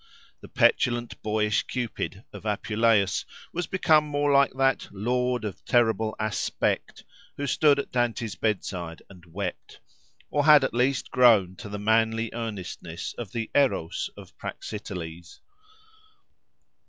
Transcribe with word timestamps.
The 0.41 0.47
petulant, 0.49 1.21
boyish 1.21 1.61
Cupid 1.67 2.23
of 2.33 2.43
Apuleius 2.43 3.23
was 3.53 3.67
become 3.67 4.03
more 4.03 4.31
like 4.31 4.51
that 4.55 4.87
"Lord, 4.91 5.45
of 5.45 5.63
terrible 5.63 6.15
aspect," 6.19 7.03
who 7.37 7.45
stood 7.45 7.77
at 7.77 7.91
Dante's 7.91 8.33
bedside 8.33 9.03
and 9.11 9.23
wept, 9.27 9.79
or 10.31 10.45
had 10.45 10.63
at 10.63 10.73
least 10.73 11.11
grown 11.11 11.55
to 11.57 11.69
the 11.69 11.77
manly 11.77 12.31
earnestness 12.33 13.13
of 13.19 13.31
the 13.31 13.51
Erôs 13.53 14.09
of 14.17 14.35
Praxiteles. 14.39 15.39